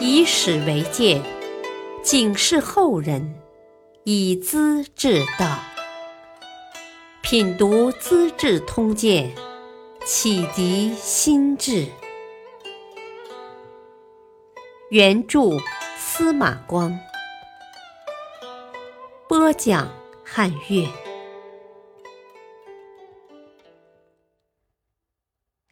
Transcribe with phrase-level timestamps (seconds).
[0.00, 1.22] 以史为鉴，
[2.02, 3.34] 警示后人，
[4.04, 5.58] 以资治道。
[7.22, 9.34] 品读《资治通鉴》，
[10.04, 11.88] 启迪心智。
[14.90, 15.40] 原著
[15.98, 16.96] 司马光，
[19.28, 19.92] 播讲
[20.24, 20.88] 汉乐。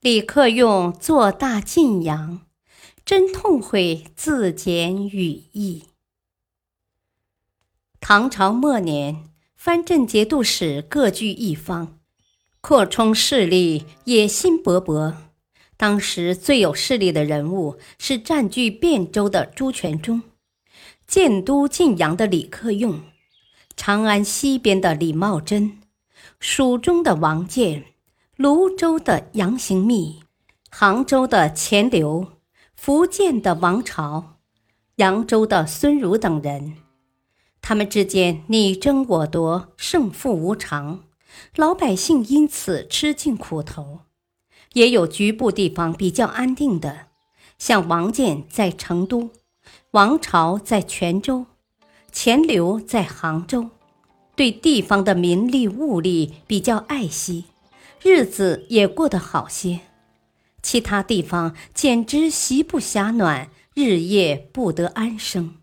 [0.00, 2.40] 李克用做大晋阳，
[3.04, 5.84] 真痛悔自简羽翼。
[8.00, 11.98] 唐朝末年，藩镇节度使各据一方，
[12.60, 15.14] 扩充势力，野心勃勃。
[15.76, 20.22] 当时最有势力的人物是占据汴州的朱全忠，
[21.06, 23.00] 建都晋阳的李克用，
[23.76, 25.80] 长安西边的李茂贞，
[26.38, 27.86] 蜀中的王建。
[28.36, 30.20] 泸州的杨行密，
[30.70, 32.26] 杭州的钱镠，
[32.84, 34.38] 福建的王朝，
[34.96, 36.78] 扬州的孙儒等人，
[37.60, 41.04] 他们之间你争我夺，胜负无常，
[41.54, 44.00] 老百姓因此吃尽苦头。
[44.72, 47.06] 也有局部地方比较安定的，
[47.56, 49.30] 像王建在成都，
[49.92, 51.46] 王朝在泉州，
[52.10, 53.70] 钱镠在杭州，
[54.34, 57.44] 对地方的民力物力比较爱惜。
[58.02, 59.78] 日子也过得好些，
[60.62, 65.56] 其他地方简直席不暇暖，日夜不得安生。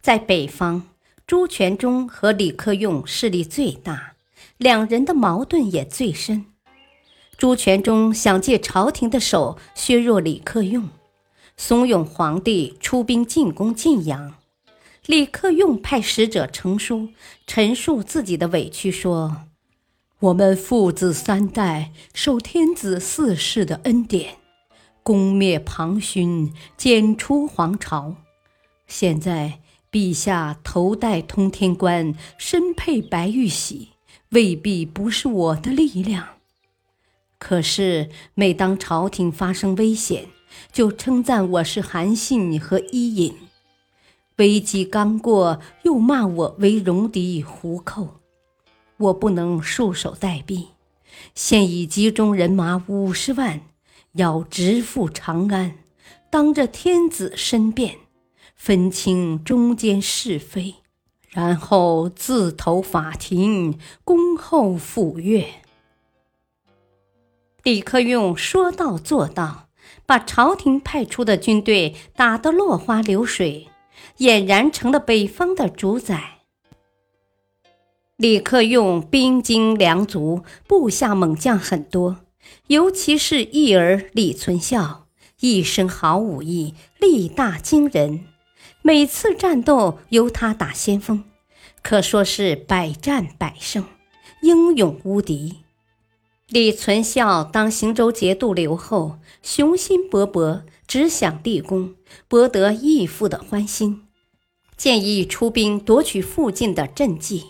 [0.00, 0.82] 在北方，
[1.26, 4.14] 朱全忠和李克用势力最大，
[4.58, 6.46] 两人的矛盾也最深。
[7.38, 10.88] 朱全忠想借朝廷的手削弱李克用，
[11.56, 14.34] 怂恿皇帝出兵进攻晋阳。
[15.06, 17.08] 李克用派使者呈书，
[17.46, 19.46] 陈述自己的委屈，说。
[20.24, 24.36] 我们父子三代受天子四世的恩典，
[25.02, 28.16] 攻灭庞勋，剪除皇朝。
[28.86, 29.60] 现在
[29.92, 33.90] 陛下头戴通天冠，身佩白玉玺，
[34.30, 36.26] 未必不是我的力量。
[37.38, 40.28] 可是每当朝廷发生危险，
[40.72, 43.34] 就称赞我是韩信和伊尹；
[44.36, 48.20] 危机刚过，又骂我为戎狄胡寇。
[48.96, 50.66] 我不能束手待毙，
[51.34, 53.60] 现已集中人马五十万，
[54.12, 55.78] 要直赴长安，
[56.30, 57.96] 当着天子申辩，
[58.54, 60.76] 分清中间是非，
[61.28, 65.46] 然后自投法庭，恭候赴约。
[67.64, 69.68] 李克用说到做到，
[70.06, 73.68] 把朝廷派出的军队打得落花流水，
[74.18, 76.43] 俨然成了北方的主宰。
[78.16, 82.18] 李克用兵精粮足，部下猛将很多，
[82.68, 85.08] 尤其是义儿李存孝，
[85.40, 88.24] 一身好武艺，力大惊人。
[88.82, 91.24] 每次战斗由他打先锋，
[91.82, 93.84] 可说是百战百胜，
[94.42, 95.56] 英勇无敌。
[96.48, 101.96] 李存孝当行州节度留后，雄心勃勃，只想立功，
[102.28, 104.02] 博得义父的欢心，
[104.76, 107.46] 建议出兵夺取附近的镇记。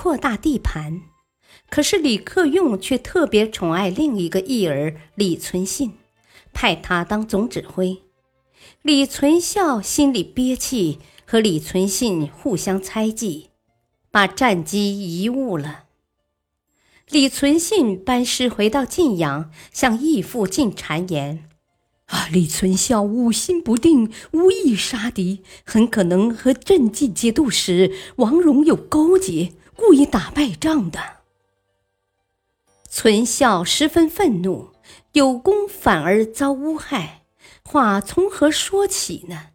[0.00, 1.00] 扩大地盘，
[1.68, 5.94] 可是李克用却特别宠爱另一个义儿李存信，
[6.52, 7.98] 派他当总指挥。
[8.82, 13.48] 李存孝心里憋气，和李存信互相猜忌，
[14.12, 15.86] 把战机贻误了。
[17.10, 21.48] 李存信班师回到晋阳，向义父进谗言
[22.06, 31.00] ：“啊，李存孝五心不定，无意杀敌，很可能和镇晋节度使王戎有勾结。”故意打败仗的，
[32.90, 34.72] 存孝十分愤怒，
[35.12, 37.22] 有功反而遭诬害，
[37.62, 39.50] 话从何说起呢？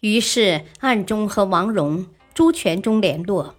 [0.00, 3.54] 于是暗中和王戎、朱全忠联络，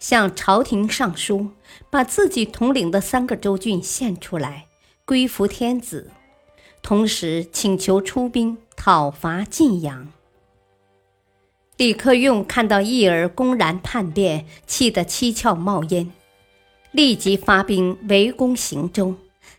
[0.00, 1.50] 向朝廷上书，
[1.90, 4.68] 把自己统领的三个州郡献出来，
[5.04, 6.10] 归服天子，
[6.80, 10.10] 同时请求出兵讨伐晋阳。
[11.80, 16.12] 李克用看到义儿公然叛变，气得七窍冒烟，
[16.92, 19.14] 立即发兵围攻行州，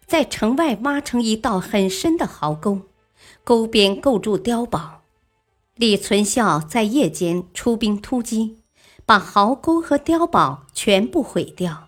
[0.06, 2.82] 在城外挖成一道很深的壕沟，
[3.44, 5.02] 沟边构筑碉堡。
[5.76, 8.58] 李存孝在夜间出兵突击，
[9.04, 11.88] 把壕沟和碉堡全部毁掉。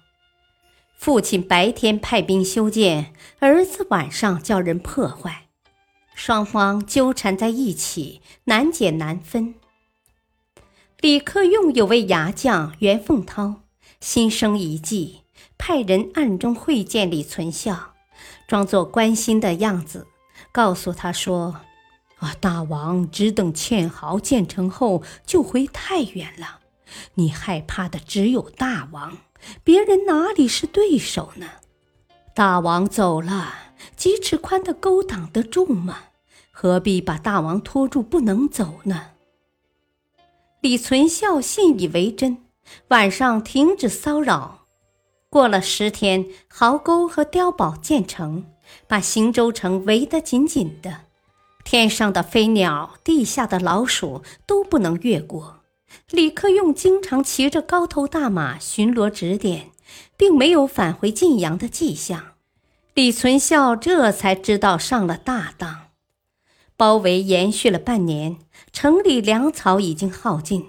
[0.97, 5.44] 父亲白天派兵修建，儿子晚上叫人破坏，
[6.15, 9.53] 双方纠缠在一起，难解难分。
[11.03, 13.63] 李克用有位牙将袁凤涛，
[14.00, 15.23] 心生一计，
[15.57, 17.91] 派人暗中会见李存孝，
[18.47, 20.07] 装作关心的样子，
[20.53, 21.57] 告诉他说
[22.19, 26.61] ：“啊，大王只等堑壕建成后就回太原了。
[27.15, 29.17] 你害怕的只有大王，
[29.61, 31.47] 别人哪里是对手呢？
[32.33, 33.53] 大王走了，
[33.97, 35.97] 几尺宽的沟挡得住吗？
[36.51, 39.07] 何必把大王拖住不能走呢？
[40.63, 42.38] 李存孝信以为真，
[42.88, 44.62] 晚上停止骚扰。
[45.30, 48.45] 过了十天，壕沟和碉堡建成，
[48.88, 51.01] 把邢州城围得紧紧的，
[51.65, 55.60] 天上的飞鸟、地下的老鼠都不能越过。
[56.12, 59.71] 李克用经常骑着高头大马巡逻指点，
[60.16, 62.36] 并没有返回晋阳的迹象。
[62.94, 65.82] 李存孝这才知道上了大当。
[66.83, 68.35] 包围延续了半年，
[68.74, 70.65] 城里粮草已经耗尽。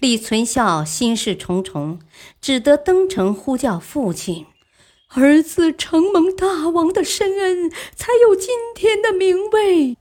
[0.00, 1.98] 李存孝心事重重，
[2.40, 4.46] 只得登城呼叫父亲
[5.14, 9.98] ：“儿子承蒙大王的深恩，才有今天的名位。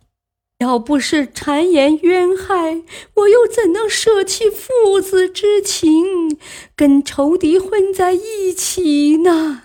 [0.59, 2.81] 要不是谗言冤害，
[3.15, 6.37] 我又怎能舍弃父子之情，
[6.73, 9.62] 跟仇敌混在一起呢？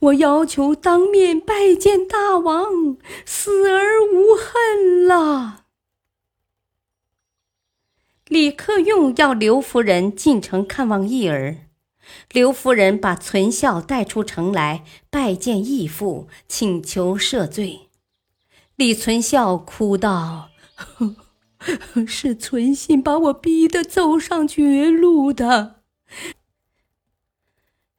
[0.00, 5.60] 我要求当面拜见大王，死而无恨了。”
[8.28, 11.66] 李克用要刘夫人进城看望义儿，
[12.32, 17.88] 刘夫人把存孝带出城来拜见义父，请求赦罪。
[18.76, 20.48] 李存孝哭道
[22.08, 25.82] ：“是存心把我逼得走上绝路的。”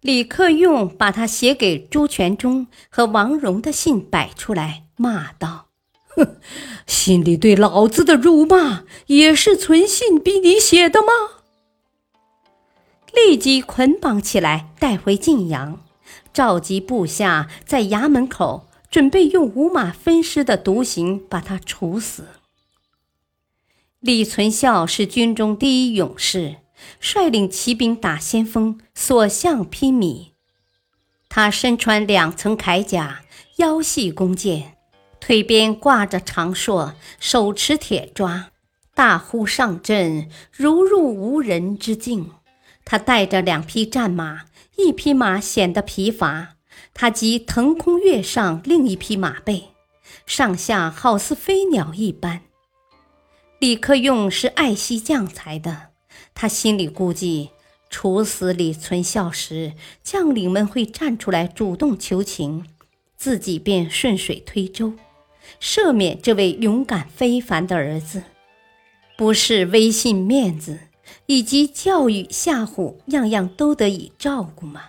[0.03, 5.69] 李克用把他写给朱全忠和王荣的信摆出来，骂道。
[6.09, 6.35] 哼，
[6.85, 11.07] 心里对老子的辱骂，也是存信逼你写的吗？
[13.13, 15.81] 立即捆绑起来，带回晋阳，
[16.33, 22.25] 召集部下在衙门口，准备用五马分尸的毒刑把他处死。
[24.01, 26.57] 李存孝是军中第一勇士，
[26.99, 30.31] 率领骑兵打先锋，所向披靡。
[31.29, 33.21] 他身穿两层铠甲，
[33.57, 34.77] 腰系弓箭。
[35.19, 38.51] 腿边挂着长槊，手持铁抓，
[38.93, 42.31] 大呼上阵，如入无人之境。
[42.83, 44.41] 他带着两匹战马，
[44.75, 46.55] 一匹马显得疲乏，
[46.93, 49.69] 他即腾空跃上另一匹马背，
[50.25, 52.41] 上下好似飞鸟一般。
[53.59, 55.92] 李克用是爱惜将才的，
[56.33, 57.49] 他心里估计，
[57.89, 59.73] 处死李存孝时，
[60.03, 62.65] 将领们会站出来主动求情，
[63.15, 64.93] 自己便顺水推舟。
[65.61, 68.23] 赦免这位勇敢非凡的儿子，
[69.17, 70.79] 不是威信面子
[71.25, 74.85] 以及教育吓唬，样样都得以照顾吗？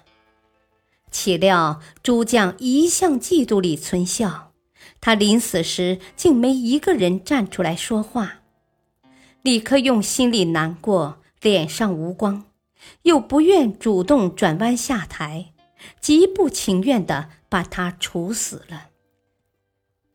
[1.10, 4.52] 岂料诸将一向嫉妒李存孝，
[5.00, 8.40] 他临死时竟没一个人站出来说话。
[9.44, 12.46] 李克用心里难过，脸上无光，
[13.02, 15.52] 又不愿主动转弯下台，
[16.00, 18.86] 极不情愿地把他处死了。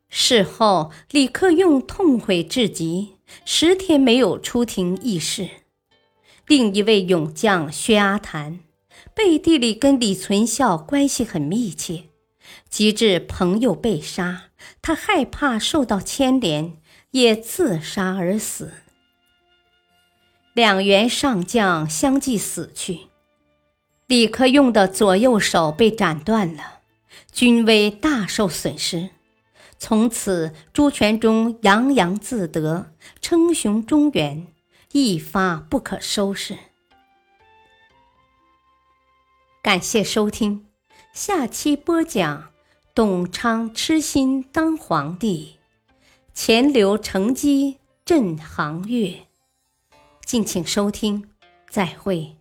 [0.08, 5.48] 事后，李克用痛悔至极，十天没有出庭议事。
[6.48, 8.58] 另一位勇将薛阿谭，
[9.14, 12.06] 背地里跟李存孝关系很密切，
[12.68, 14.46] 及至朋友被杀，
[14.82, 16.76] 他害怕受到牵连，
[17.12, 18.72] 也自杀而死。
[20.52, 23.06] 两员上将相继死去，
[24.06, 26.80] 李克用的左右手被斩断了，
[27.32, 29.10] 军威大受损失。
[29.78, 34.48] 从此，朱全忠洋洋自得，称雄中原，
[34.92, 36.58] 一发不可收拾。
[39.62, 40.66] 感谢收听，
[41.12, 42.50] 下期播讲
[42.94, 45.58] 董昌痴心当皇帝，
[46.34, 49.29] 钱镠乘机镇杭越。
[50.30, 51.24] 敬请收听，
[51.68, 52.39] 再会。